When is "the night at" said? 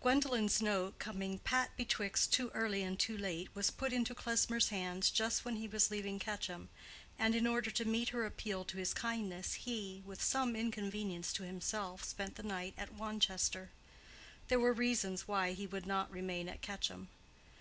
12.36-12.94